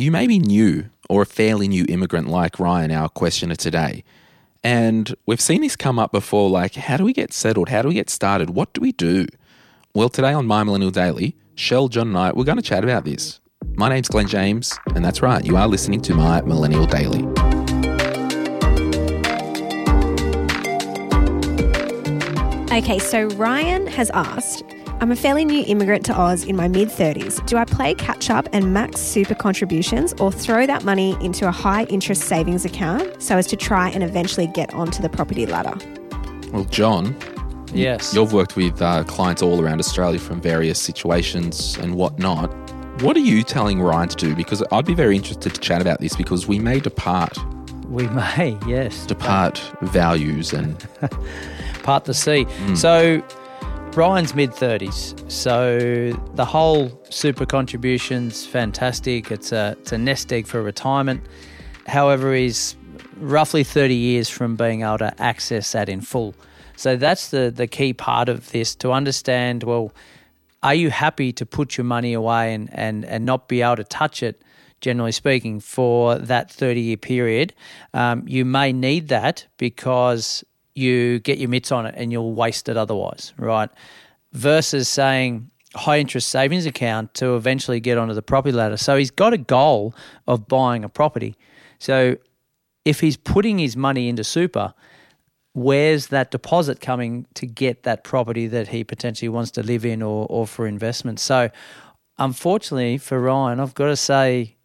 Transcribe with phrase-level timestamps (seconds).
[0.00, 4.04] you may be new or a fairly new immigrant like Ryan, our questioner today.
[4.62, 7.68] And we've seen this come up before like, how do we get settled?
[7.68, 8.50] How do we get started?
[8.50, 9.26] What do we do?
[9.94, 13.04] Well, today on My Millennial Daily, Shell, John, and I, we're going to chat about
[13.04, 13.40] this.
[13.74, 17.24] My name's Glen James, and that's right, you are listening to My Millennial Daily.
[22.70, 24.62] Okay, so Ryan has asked
[25.00, 27.44] I'm a fairly new immigrant to Oz in my mid 30s.
[27.46, 31.52] Do I play catch up and max super contributions or throw that money into a
[31.52, 35.74] high interest savings account so as to try and eventually get onto the property ladder?
[36.52, 37.16] Well, John,
[37.72, 38.12] Yes.
[38.12, 42.48] you've worked with uh, clients all around Australia from various situations and whatnot.
[43.02, 44.34] What are you telling Ryan to do?
[44.34, 47.38] Because I'd be very interested to chat about this because we may depart,
[47.86, 49.06] we may, yes.
[49.06, 50.76] depart values and
[51.84, 52.46] Part the sea.
[52.74, 53.22] So
[53.96, 55.30] Ryan's mid 30s.
[55.30, 59.30] So the whole super contributions, fantastic.
[59.30, 61.24] It's a, it's a nest egg for retirement.
[61.86, 62.76] However, he's
[63.16, 66.34] roughly 30 years from being able to access that in full.
[66.76, 69.92] So that's the, the key part of this to understand well,
[70.62, 73.84] are you happy to put your money away and, and, and not be able to
[73.84, 74.42] touch it?
[74.80, 77.52] Generally speaking, for that 30 year period,
[77.94, 80.44] um, you may need that because
[80.78, 83.68] you get your mitts on it and you'll waste it otherwise, right?
[84.32, 88.76] Versus saying high interest savings account to eventually get onto the property ladder.
[88.76, 89.94] So he's got a goal
[90.26, 91.36] of buying a property.
[91.78, 92.16] So
[92.84, 94.72] if he's putting his money into super,
[95.52, 100.02] where's that deposit coming to get that property that he potentially wants to live in
[100.02, 101.20] or, or for investment?
[101.20, 101.50] So,
[102.18, 104.56] unfortunately for Ryan, I've got to say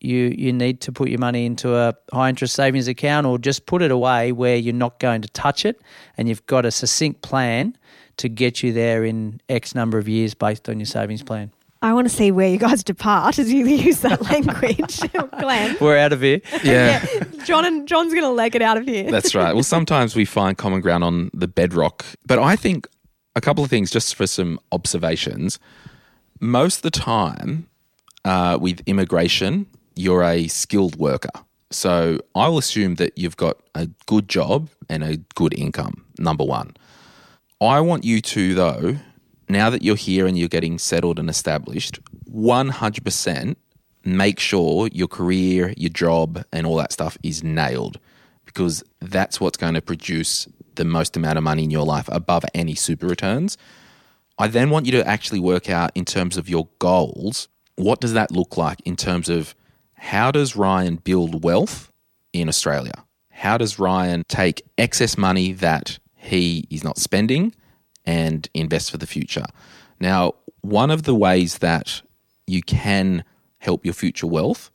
[0.00, 3.66] you you need to put your money into a high interest savings account or just
[3.66, 5.80] put it away where you're not going to touch it
[6.16, 7.76] and you've got a succinct plan
[8.16, 11.52] to get you there in X number of years based on your savings plan.
[11.82, 15.00] I want to see where you guys depart as you use that language.
[15.40, 15.78] Glen.
[15.80, 16.42] We're out of here.
[16.62, 17.04] yeah.
[17.44, 19.10] John and John's going to leg it out of here.
[19.10, 19.54] That's right.
[19.54, 22.86] Well, sometimes we find common ground on the bedrock, but I think
[23.34, 25.58] a couple of things just for some observations.
[26.38, 27.66] Most of the time,
[28.26, 31.30] uh, with immigration, you're a skilled worker.
[31.70, 36.76] So I'll assume that you've got a good job and a good income, number one.
[37.60, 38.96] I want you to, though,
[39.48, 43.56] now that you're here and you're getting settled and established, 100%
[44.04, 47.98] make sure your career, your job, and all that stuff is nailed
[48.46, 52.44] because that's what's going to produce the most amount of money in your life above
[52.54, 53.58] any super returns.
[54.38, 58.14] I then want you to actually work out in terms of your goals, what does
[58.14, 59.54] that look like in terms of
[60.00, 61.92] how does Ryan build wealth
[62.32, 63.04] in Australia?
[63.28, 67.54] How does Ryan take excess money that he is not spending
[68.06, 69.44] and invest for the future?
[70.00, 72.00] Now, one of the ways that
[72.46, 73.24] you can
[73.58, 74.70] help your future wealth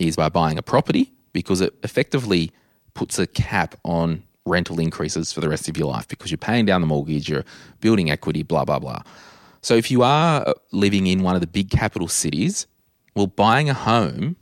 [0.00, 2.50] is by buying a property because it effectively
[2.94, 6.66] puts a cap on rental increases for the rest of your life because you're paying
[6.66, 7.44] down the mortgage, you're
[7.80, 9.02] building equity, blah, blah, blah.
[9.62, 12.66] So if you are living in one of the big capital cities,
[13.14, 14.34] well, buying a home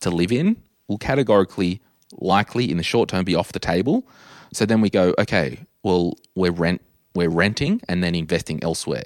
[0.00, 0.56] to live in
[0.88, 1.80] will categorically
[2.12, 4.06] likely in the short term be off the table.
[4.52, 6.82] So then we go, okay, well, we're rent
[7.14, 9.04] we're renting and then investing elsewhere.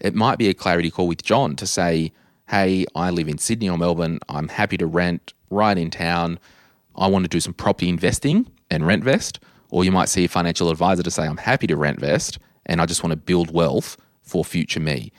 [0.00, 2.12] It might be a clarity call with John to say,
[2.48, 4.20] hey, I live in Sydney or Melbourne.
[4.28, 6.38] I'm happy to rent right in town.
[6.94, 9.40] I want to do some property investing and rent vest.
[9.70, 12.80] Or you might see a financial advisor to say, I'm happy to rent vest and
[12.80, 15.10] I just want to build wealth for future me.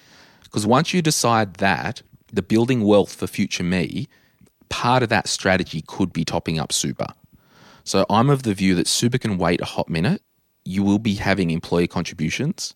[0.44, 4.08] Because once you decide that, the building wealth for future me,
[4.70, 7.08] part of that strategy could be topping up super.
[7.84, 10.22] So I'm of the view that super can wait a hot minute.
[10.64, 12.76] You will be having employee contributions.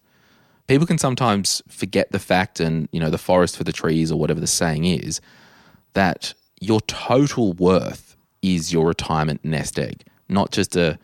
[0.67, 4.19] People can sometimes forget the fact and, you know, the forest for the trees or
[4.19, 5.21] whatever the saying is,
[5.93, 10.97] that your total worth is your retirement nest egg, not just a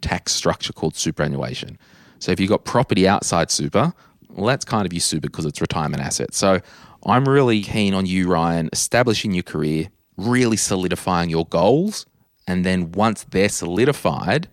[0.00, 1.78] tax structure called superannuation.
[2.18, 3.92] So if you've got property outside super,
[4.30, 6.36] well, that's kind of your super because it's retirement assets.
[6.38, 6.60] So
[7.04, 9.88] I'm really keen on you, Ryan, establishing your career,
[10.22, 12.06] really solidifying your goals.
[12.46, 14.48] And then once they're solidified,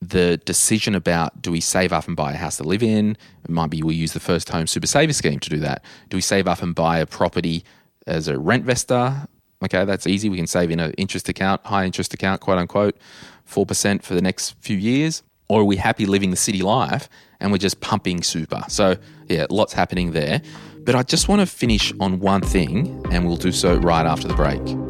[0.00, 3.16] the decision about do we save up and buy a house to live in?
[3.44, 5.84] It might be we use the first home super saver scheme to do that.
[6.08, 7.64] Do we save up and buy a property
[8.06, 9.28] as a rent vester?
[9.62, 10.30] Okay, that's easy.
[10.30, 12.96] We can save in an interest account, high interest account, quote unquote,
[13.46, 15.22] 4% for the next few years.
[15.48, 17.08] Or are we happy living the city life
[17.40, 18.62] and we're just pumping super?
[18.68, 18.96] So,
[19.28, 20.40] yeah, lots happening there.
[20.84, 24.28] But I just want to finish on one thing, and we'll do so right after
[24.28, 24.89] the break.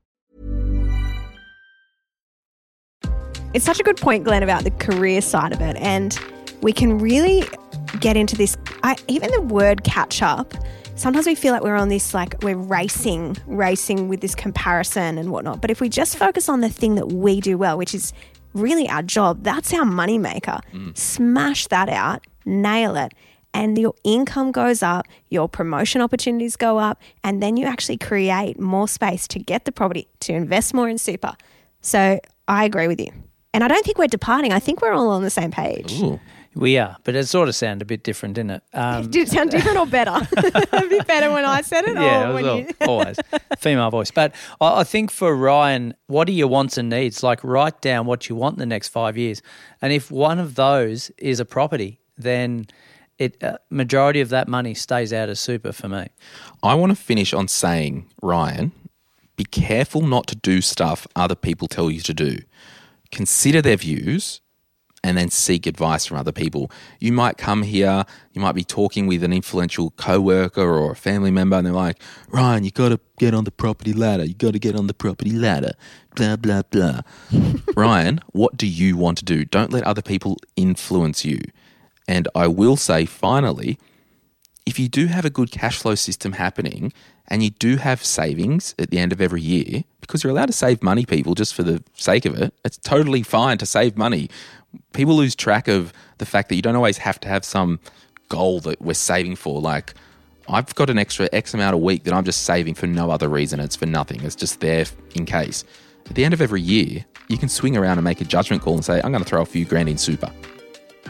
[3.53, 5.75] It's such a good point, Glen, about the career side of it.
[5.77, 6.17] And
[6.61, 7.43] we can really
[7.99, 8.55] get into this.
[8.83, 10.53] I, even the word catch up,
[10.95, 15.31] sometimes we feel like we're on this, like we're racing, racing with this comparison and
[15.31, 15.59] whatnot.
[15.59, 18.13] But if we just focus on the thing that we do well, which is
[18.53, 20.61] really our job, that's our moneymaker.
[20.71, 20.97] Mm.
[20.97, 23.13] Smash that out, nail it.
[23.53, 28.57] And your income goes up, your promotion opportunities go up, and then you actually create
[28.61, 31.35] more space to get the property, to invest more in super.
[31.81, 33.11] So I agree with you.
[33.53, 34.53] And I don't think we're departing.
[34.53, 35.93] I think we're all on the same page.
[36.01, 36.19] Ooh.
[36.53, 38.63] We are, but it sort of sounded a bit different, didn't it?
[38.73, 40.11] Um, Did it sound different or better?
[40.73, 42.87] a bit better when I said it, yeah, or it when was you.
[42.87, 43.17] always
[43.57, 44.11] female voice.
[44.11, 47.23] But I, I think for Ryan, what are your wants and needs?
[47.23, 49.41] Like, write down what you want in the next five years,
[49.81, 52.67] and if one of those is a property, then
[53.17, 56.07] it uh, majority of that money stays out as super for me.
[56.61, 58.73] I want to finish on saying, Ryan,
[59.37, 62.39] be careful not to do stuff other people tell you to do.
[63.11, 64.41] Consider their views
[65.03, 66.71] and then seek advice from other people.
[66.99, 71.31] You might come here, you might be talking with an influential coworker or a family
[71.31, 74.23] member, and they're like, Ryan, you got to get on the property ladder.
[74.23, 75.71] You got to get on the property ladder.
[76.15, 77.01] Blah, blah, blah.
[77.75, 79.43] Ryan, what do you want to do?
[79.43, 81.39] Don't let other people influence you.
[82.07, 83.79] And I will say, finally,
[84.71, 86.93] if you do have a good cash flow system happening
[87.27, 90.53] and you do have savings at the end of every year, because you're allowed to
[90.53, 94.29] save money, people, just for the sake of it, it's totally fine to save money.
[94.93, 97.81] People lose track of the fact that you don't always have to have some
[98.29, 99.59] goal that we're saving for.
[99.59, 99.93] Like,
[100.47, 103.27] I've got an extra X amount a week that I'm just saving for no other
[103.27, 103.59] reason.
[103.59, 104.21] It's for nothing.
[104.23, 104.85] It's just there
[105.15, 105.65] in case.
[106.09, 108.75] At the end of every year, you can swing around and make a judgment call
[108.75, 110.31] and say, I'm going to throw a few grand in super.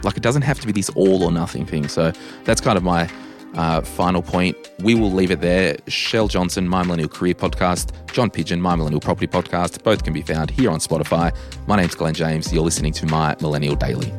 [0.03, 1.87] Like it doesn't have to be this all or nothing thing.
[1.87, 2.11] So
[2.43, 3.07] that's kind of my
[3.55, 4.55] uh, final point.
[4.79, 5.77] We will leave it there.
[5.87, 10.21] Shell Johnson, My Millennial Career Podcast, John Pidgeon, My Millennial Property Podcast, both can be
[10.21, 11.35] found here on Spotify.
[11.67, 12.51] My name's Glen James.
[12.53, 14.11] You're listening to My Millennial Daily.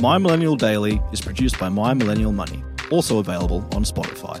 [0.00, 4.40] My Millennial Daily is produced by My Millennial Money, also available on Spotify.